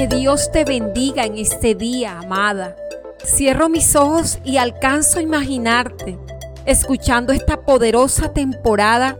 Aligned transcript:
Que 0.00 0.06
Dios 0.06 0.50
te 0.50 0.64
bendiga 0.64 1.26
en 1.26 1.36
este 1.36 1.74
día, 1.74 2.20
amada. 2.20 2.74
Cierro 3.22 3.68
mis 3.68 3.94
ojos 3.94 4.38
y 4.44 4.56
alcanzo 4.56 5.18
a 5.18 5.22
imaginarte 5.22 6.18
escuchando 6.64 7.34
esta 7.34 7.60
poderosa 7.60 8.32
temporada 8.32 9.18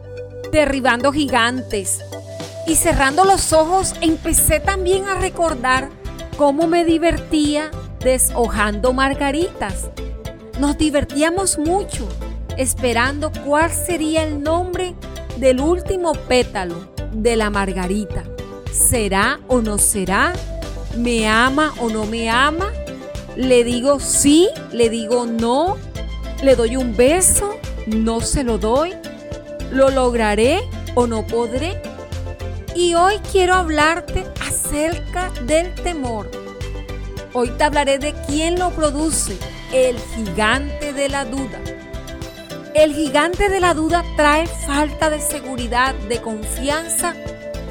derribando 0.50 1.12
gigantes. 1.12 2.00
Y 2.66 2.76
cerrando 2.76 3.26
los 3.26 3.52
ojos 3.52 3.94
empecé 4.00 4.58
también 4.58 5.04
a 5.04 5.16
recordar 5.16 5.90
cómo 6.38 6.66
me 6.66 6.86
divertía 6.86 7.70
deshojando 8.02 8.94
margaritas. 8.94 9.90
Nos 10.58 10.78
divertíamos 10.78 11.58
mucho 11.58 12.08
esperando 12.56 13.30
cuál 13.44 13.70
sería 13.70 14.22
el 14.22 14.42
nombre 14.42 14.94
del 15.36 15.60
último 15.60 16.14
pétalo 16.14 16.90
de 17.12 17.36
la 17.36 17.50
margarita. 17.50 18.24
¿Será 18.72 19.40
o 19.46 19.60
no 19.60 19.76
será? 19.76 20.32
¿Me 20.96 21.28
ama 21.28 21.72
o 21.78 21.88
no 21.88 22.04
me 22.04 22.28
ama? 22.28 22.72
¿Le 23.36 23.62
digo 23.62 24.00
sí? 24.00 24.48
¿Le 24.72 24.90
digo 24.90 25.24
no? 25.24 25.76
¿Le 26.42 26.56
doy 26.56 26.76
un 26.76 26.96
beso? 26.96 27.54
¿No 27.86 28.20
se 28.20 28.42
lo 28.42 28.58
doy? 28.58 28.94
¿Lo 29.70 29.90
lograré 29.90 30.60
o 30.94 31.06
no 31.06 31.26
podré? 31.26 31.80
Y 32.74 32.94
hoy 32.94 33.20
quiero 33.30 33.54
hablarte 33.54 34.26
acerca 34.40 35.30
del 35.42 35.74
temor. 35.76 36.28
Hoy 37.34 37.50
te 37.50 37.64
hablaré 37.64 37.98
de 37.98 38.12
quién 38.26 38.58
lo 38.58 38.70
produce, 38.70 39.36
el 39.72 39.96
gigante 40.16 40.92
de 40.92 41.08
la 41.08 41.24
duda. 41.24 41.60
El 42.74 42.94
gigante 42.94 43.48
de 43.48 43.60
la 43.60 43.74
duda 43.74 44.04
trae 44.16 44.46
falta 44.46 45.08
de 45.08 45.20
seguridad, 45.20 45.94
de 46.08 46.20
confianza 46.20 47.14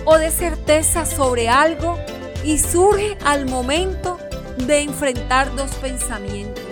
o 0.05 0.17
de 0.17 0.31
certeza 0.31 1.05
sobre 1.05 1.49
algo 1.49 1.97
y 2.43 2.57
surge 2.57 3.17
al 3.25 3.45
momento 3.45 4.17
de 4.57 4.81
enfrentar 4.81 5.55
dos 5.55 5.71
pensamientos. 5.75 6.63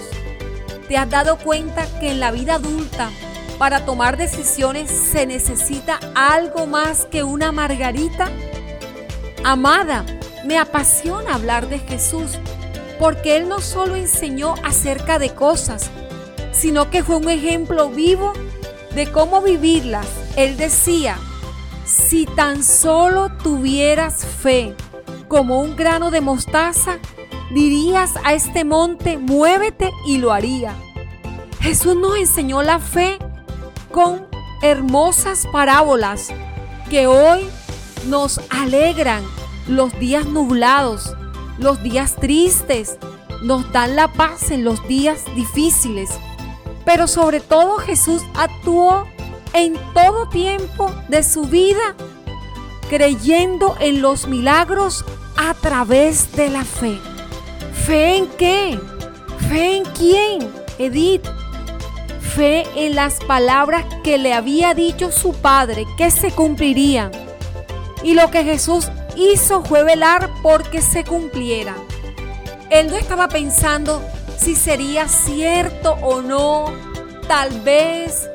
¿Te 0.88 0.98
has 0.98 1.10
dado 1.10 1.38
cuenta 1.38 1.86
que 2.00 2.12
en 2.12 2.20
la 2.20 2.32
vida 2.32 2.56
adulta 2.56 3.10
para 3.58 3.86
tomar 3.86 4.18
decisiones 4.18 4.90
se 4.90 5.26
necesita 5.26 6.00
algo 6.16 6.66
más 6.66 7.06
que 7.06 7.24
una 7.24 7.52
margarita? 7.52 8.30
Amada, 9.44 10.06
me 10.46 10.58
apasiona 10.58 11.36
hablar 11.36 11.68
de 11.68 11.80
Jesús 11.80 12.38
porque 13.00 13.36
Él 13.36 13.48
no 13.48 13.60
solo 13.60 13.96
enseñó 13.96 14.56
acerca 14.64 15.20
de 15.20 15.34
cosas, 15.34 15.90
sino 16.52 16.90
que 16.90 17.04
fue 17.04 17.18
un 17.18 17.30
ejemplo 17.30 17.90
vivo 17.90 18.34
de 18.96 19.12
cómo 19.12 19.42
vivirlas. 19.42 20.08
Él 20.36 20.58
decía, 20.58 21.18
si 21.86 22.26
tan 22.26 22.64
solo 22.64 23.30
tuvieras 23.44 24.26
fe 24.26 24.76
como 25.28 25.60
un 25.60 25.76
grano 25.76 26.12
de 26.12 26.22
mostaza, 26.22 26.98
dirías 27.52 28.14
a 28.24 28.34
este 28.34 28.64
monte, 28.64 29.18
muévete 29.18 29.92
y 30.06 30.18
lo 30.18 30.32
haría. 30.32 30.76
Jesús 31.60 31.96
nos 31.96 32.18
enseñó 32.18 32.62
la 32.64 32.80
fe 32.80 33.18
con 33.92 34.28
hermosas 34.62 35.48
parábolas 35.52 36.30
que 36.90 37.08
hoy 37.08 37.48
nos 38.08 38.40
alegran 38.50 39.24
los 39.68 39.98
días 40.00 40.26
nublados, 40.26 41.14
los 41.58 41.82
días 41.84 42.16
tristes, 42.16 42.98
nos 43.44 43.72
dan 43.72 43.96
la 43.96 44.12
paz 44.14 44.52
en 44.52 44.64
los 44.64 44.86
días 44.88 45.24
difíciles. 45.36 46.10
Pero 46.86 47.08
sobre 47.08 47.40
todo 47.40 47.78
Jesús 47.78 48.24
actuó 48.36 49.06
en 49.54 49.76
todo 49.94 50.30
tiempo 50.30 50.92
de 51.10 51.24
su 51.24 51.44
vida 51.44 51.96
creyendo 52.90 53.76
en 53.80 54.02
los 54.02 54.28
milagros 54.28 55.06
a 55.36 55.54
través 55.54 56.32
de 56.34 56.50
la 56.50 56.64
fe. 56.64 57.00
¿Fe 57.86 58.18
en 58.18 58.28
qué? 58.38 58.80
¿Fe 59.50 59.78
en 59.78 59.86
quién? 59.86 60.52
Edith. 60.78 61.26
Fe 62.20 62.66
en 62.76 62.96
las 62.96 63.20
palabras 63.24 63.86
que 64.04 64.18
le 64.18 64.34
había 64.34 64.74
dicho 64.74 65.12
su 65.12 65.34
padre 65.34 65.86
que 65.98 66.12
se 66.12 66.32
cumplirían. 66.32 67.12
Y 68.04 68.14
lo 68.14 68.30
que 68.30 68.44
Jesús 68.44 68.90
hizo 69.16 69.64
fue 69.64 69.84
velar 69.84 70.30
porque 70.44 70.82
se 70.82 71.04
cumpliera. 71.04 71.76
Él 72.70 72.88
no 72.88 72.96
estaba 72.96 73.28
pensando 73.28 74.02
si 74.38 74.56
sería 74.56 75.08
cierto 75.08 75.94
o 76.02 76.22
no, 76.22 76.74
tal 77.28 77.62
vez, 77.62 78.30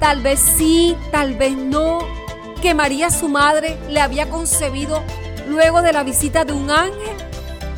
tal 0.00 0.20
vez 0.20 0.40
sí, 0.40 0.96
tal 1.10 1.34
vez 1.34 1.56
no, 1.56 2.00
que 2.62 2.74
María 2.74 3.10
su 3.10 3.28
madre 3.28 3.76
le 3.88 4.00
había 4.00 4.30
concebido 4.30 5.02
luego 5.48 5.82
de 5.82 5.92
la 5.92 6.04
visita 6.04 6.44
de 6.44 6.52
un 6.52 6.70
ángel. 6.70 7.16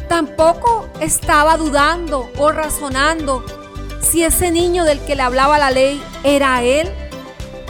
Tampoco 0.08 0.86
estaba 1.00 1.56
dudando 1.56 2.30
o 2.36 2.52
razonando 2.52 3.44
si 4.00 4.22
ese 4.22 4.50
niño 4.50 4.84
del 4.84 5.00
que 5.00 5.16
le 5.16 5.22
hablaba 5.22 5.58
la 5.58 5.70
ley 5.70 6.00
era 6.22 6.62
él. 6.62 6.88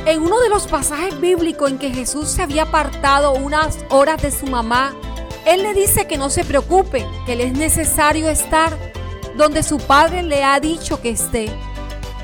En 0.07 0.23
uno 0.23 0.41
de 0.41 0.49
los 0.49 0.67
pasajes 0.67 1.19
bíblicos 1.21 1.71
en 1.71 1.79
que 1.79 1.91
Jesús 1.91 2.29
se 2.29 2.43
había 2.43 2.65
apartado 2.65 3.33
unas 3.33 3.79
horas 3.89 4.21
de 4.21 4.33
su 4.33 4.47
mamá, 4.47 4.93
él 5.47 5.63
le 5.63 5.73
dice 5.73 6.07
que 6.09 6.19
no 6.19 6.31
se 6.31 6.45
preocupe, 6.45 7.07
que 7.27 7.37
le 7.37 7.45
es 7.45 7.53
necesario 7.53 8.29
estar 8.29 8.77
donde 9.37 9.63
su 9.63 9.79
padre 9.79 10.25
le 10.25 10.43
ha 10.43 10.59
dicho 10.59 11.01
que 11.01 11.11
esté. 11.11 11.49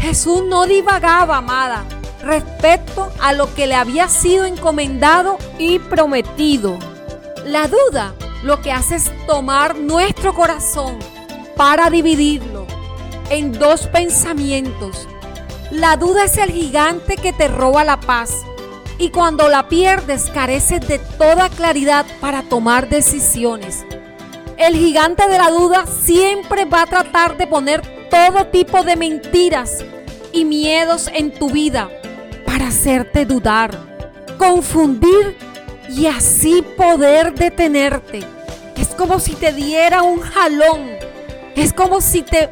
Jesús 0.01 0.43
no 0.49 0.67
divagaba, 0.67 1.37
amada, 1.37 1.85
respecto 2.23 3.11
a 3.21 3.33
lo 3.33 3.53
que 3.55 3.67
le 3.67 3.75
había 3.75 4.09
sido 4.09 4.45
encomendado 4.45 5.39
y 5.59 5.79
prometido. 5.79 6.79
La 7.45 7.69
duda 7.69 8.15
lo 8.43 8.61
que 8.61 8.73
hace 8.73 8.97
es 8.97 9.11
tomar 9.27 9.77
nuestro 9.77 10.35
corazón 10.35 10.99
para 11.57 11.91
dividirlo 11.91 12.67
en 13.31 13.53
dos 13.53 13.87
pensamientos. 13.87 15.07
La 15.71 15.97
duda 15.97 16.25
es 16.25 16.37
el 16.37 16.51
gigante 16.51 17.17
que 17.17 17.33
te 17.33 17.49
roba 17.49 17.85
la 17.85 18.01
paz 18.01 18.31
y 18.99 19.11
cuando 19.11 19.49
la 19.49 19.69
pierdes 19.69 20.31
careces 20.31 20.87
de 20.87 20.99
toda 20.99 21.49
claridad 21.49 22.05
para 22.21 22.43
tomar 22.43 22.89
decisiones. 22.89 23.85
El 24.59 24.77
gigante 24.77 25.27
de 25.27 25.39
la 25.39 25.51
duda 25.51 25.87
siempre 25.87 26.67
va 26.67 26.83
a 26.83 26.87
tratar 26.87 27.37
de 27.39 27.47
poner 27.47 27.81
todo 28.11 28.47
tipo 28.49 28.83
de 28.83 28.97
mentiras 28.97 29.85
y 30.33 30.45
miedos 30.45 31.09
en 31.15 31.33
tu 31.33 31.51
vida 31.51 31.89
para 32.51 32.67
hacerte 32.67 33.25
dudar, 33.27 33.71
confundir 34.37 35.37
y 35.89 36.07
así 36.07 36.65
poder 36.77 37.33
detenerte. 37.33 38.21
Es 38.77 38.89
como 38.89 39.21
si 39.21 39.35
te 39.35 39.53
diera 39.53 40.03
un 40.03 40.19
jalón. 40.19 40.91
Es 41.55 41.73
como 41.73 42.01
si 42.01 42.23
te 42.23 42.51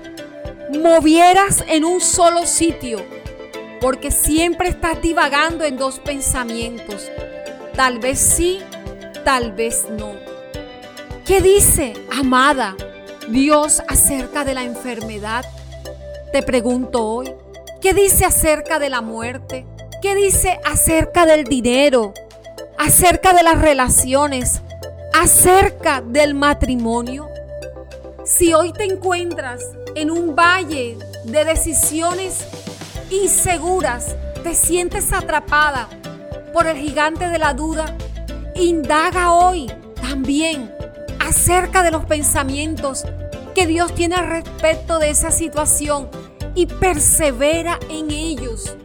movieras 0.70 1.64
en 1.66 1.84
un 1.84 2.00
solo 2.00 2.46
sitio 2.46 3.04
porque 3.80 4.12
siempre 4.12 4.68
estás 4.68 5.02
divagando 5.02 5.64
en 5.64 5.76
dos 5.76 5.98
pensamientos. 5.98 7.10
Tal 7.74 7.98
vez 7.98 8.20
sí, 8.20 8.60
tal 9.24 9.50
vez 9.50 9.86
no. 9.90 10.12
¿Qué 11.26 11.40
dice, 11.40 11.94
amada, 12.16 12.76
Dios 13.30 13.82
acerca 13.88 14.44
de 14.44 14.54
la 14.54 14.62
enfermedad? 14.62 15.44
Te 16.30 16.44
pregunto 16.44 17.04
hoy. 17.04 17.32
¿Qué 17.80 17.94
dice 17.94 18.24
acerca 18.24 18.78
de 18.78 18.90
la 18.90 19.00
muerte? 19.00 19.66
¿Qué 20.00 20.14
dice 20.14 20.60
acerca 20.64 21.26
del 21.26 21.42
dinero? 21.42 22.14
¿Acerca 22.78 23.32
de 23.32 23.42
las 23.42 23.60
relaciones? 23.60 24.62
¿Acerca 25.12 26.00
del 26.00 26.34
matrimonio? 26.34 27.28
Si 28.24 28.54
hoy 28.54 28.72
te 28.72 28.84
encuentras 28.84 29.60
en 29.96 30.12
un 30.12 30.36
valle 30.36 30.96
de 31.24 31.44
decisiones 31.44 32.46
inseguras, 33.10 34.14
te 34.44 34.54
sientes 34.54 35.12
atrapada 35.12 35.88
por 36.52 36.68
el 36.68 36.76
gigante 36.76 37.28
de 37.28 37.38
la 37.40 37.54
duda, 37.54 37.96
indaga 38.54 39.32
hoy 39.32 39.66
también 40.00 40.72
acerca 41.18 41.82
de 41.82 41.90
los 41.90 42.04
pensamientos 42.04 43.04
que 43.52 43.66
Dios 43.66 43.92
tiene 43.96 44.14
al 44.14 44.28
respecto 44.28 45.00
de 45.00 45.10
esa 45.10 45.32
situación 45.32 46.08
y 46.54 46.66
persevera 46.66 47.80
en 47.90 48.12
ellos. 48.12 48.76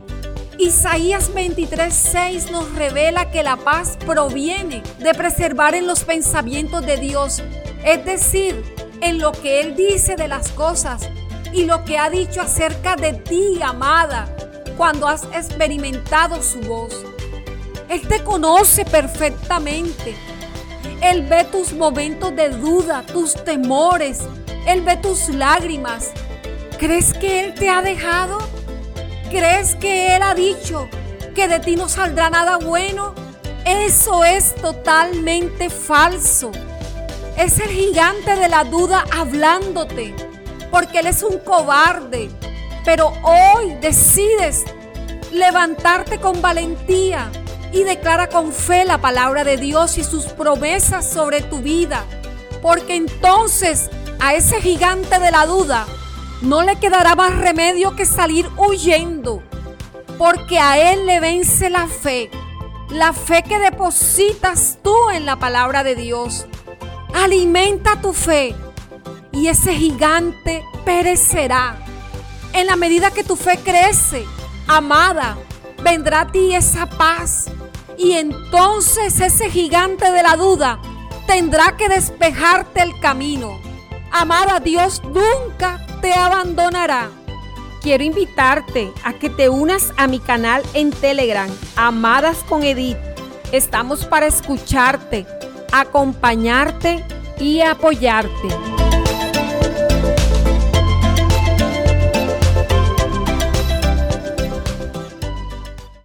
Isaías 0.64 1.30
23:6 1.34 2.50
nos 2.50 2.74
revela 2.74 3.30
que 3.30 3.44
la 3.44 3.58
paz 3.58 3.98
proviene 4.06 4.82
de 4.98 5.14
preservar 5.14 5.76
en 5.76 5.86
los 5.86 6.06
pensamientos 6.06 6.86
de 6.86 6.96
Dios, 6.96 7.44
es 7.84 8.06
decir, 8.06 8.64
en 9.02 9.20
lo 9.20 9.34
que 9.34 9.60
Él 9.60 9.76
dice 9.76 10.16
de 10.16 10.30
las 10.30 10.52
cosas 10.52 11.10
y 11.52 11.66
lo 11.66 11.84
que 11.84 11.98
ha 11.98 12.10
dicho 12.10 12.40
acerca 12.40 12.96
de 12.96 13.12
ti, 13.12 13.60
amada, 13.62 14.34
cuando 14.78 15.06
has 15.06 15.26
experimentado 15.34 16.42
su 16.42 16.62
voz. 16.62 16.96
Él 17.90 18.08
te 18.08 18.24
conoce 18.24 18.86
perfectamente. 18.86 20.16
Él 21.02 21.24
ve 21.24 21.44
tus 21.44 21.74
momentos 21.74 22.34
de 22.38 22.48
duda, 22.48 23.06
tus 23.06 23.34
temores. 23.44 24.20
Él 24.66 24.80
ve 24.82 24.96
tus 24.96 25.28
lágrimas. 25.28 26.12
¿Crees 26.80 27.14
que 27.14 27.42
Él 27.42 27.54
te 27.54 27.70
ha 27.70 27.82
dejado? 27.82 28.53
¿Crees 29.34 29.74
que 29.74 30.16
Él 30.16 30.22
ha 30.22 30.36
dicho 30.36 30.88
que 31.34 31.48
de 31.48 31.60
ti 31.60 31.76
no 31.76 31.90
saldrá 31.90 32.30
nada 32.30 32.58
bueno? 32.58 33.16
Eso 33.66 34.24
es 34.24 34.54
totalmente 34.54 35.72
falso. 35.72 36.52
Es 37.36 37.58
el 37.58 37.70
gigante 37.70 38.36
de 38.36 38.48
la 38.48 38.64
duda 38.64 39.04
hablándote, 39.12 40.14
porque 40.70 41.00
él 41.00 41.08
es 41.08 41.24
un 41.24 41.40
cobarde. 41.40 42.30
Pero 42.86 43.12
hoy 43.24 43.74
decides 43.82 44.66
levantarte 45.32 46.20
con 46.20 46.40
valentía 46.40 47.32
y 47.72 47.86
declara 47.86 48.30
con 48.30 48.54
fe 48.54 48.86
la 48.86 49.00
palabra 49.00 49.44
de 49.44 49.58
Dios 49.58 49.98
y 49.98 50.04
sus 50.04 50.26
promesas 50.26 51.10
sobre 51.10 51.42
tu 51.42 51.58
vida. 51.58 52.06
Porque 52.62 52.96
entonces 52.96 53.90
a 54.20 54.36
ese 54.36 54.62
gigante 54.62 55.18
de 55.20 55.32
la 55.32 55.48
duda 55.48 55.88
no 56.44 56.62
le 56.62 56.76
quedará 56.76 57.16
más 57.16 57.38
remedio 57.38 57.96
que 57.96 58.06
salir 58.06 58.50
huyendo. 58.58 59.42
Porque 60.18 60.60
a 60.60 60.92
él 60.92 61.06
le 61.06 61.20
vence 61.20 61.70
la 61.70 61.88
fe. 61.88 62.30
La 62.90 63.14
fe 63.14 63.44
que 63.44 63.60
depositas 63.60 64.78
tú 64.84 64.94
en 65.14 65.26
la 65.26 65.38
palabra 65.38 65.84
de 65.84 65.96
Dios. 65.96 66.46
Alimenta 67.14 68.02
tu 68.02 68.14
fe 68.14 68.56
y 69.32 69.48
ese 69.48 69.74
gigante 69.74 70.64
perecerá. 70.84 71.78
En 72.52 72.68
la 72.68 72.76
medida 72.76 73.12
que 73.12 73.24
tu 73.24 73.36
fe 73.36 73.58
crece, 73.64 74.26
amada, 74.68 75.38
vendrá 75.82 76.22
a 76.22 76.32
ti 76.32 76.54
esa 76.54 76.88
paz. 76.88 77.50
Y 77.98 78.14
entonces 78.14 79.20
ese 79.22 79.50
gigante 79.50 80.12
de 80.12 80.24
la 80.24 80.36
duda 80.36 80.80
tendrá 81.26 81.78
que 81.78 81.88
despejarte 81.88 82.82
el 82.82 83.00
camino. 83.00 83.60
Amada, 84.12 84.60
Dios 84.60 85.02
nunca 85.04 85.80
te 86.04 86.14
abandonará. 86.14 87.10
Quiero 87.82 88.04
invitarte 88.04 88.92
a 89.06 89.14
que 89.14 89.30
te 89.30 89.48
unas 89.48 89.94
a 89.96 90.06
mi 90.06 90.20
canal 90.20 90.62
en 90.74 90.92
Telegram, 90.92 91.50
Amadas 91.78 92.40
con 92.50 92.64
Edith. 92.64 92.98
Estamos 93.54 94.06
para 94.06 94.28
escucharte, 94.28 95.26
acompañarte 95.72 97.06
y 97.40 97.62
apoyarte. 97.62 98.83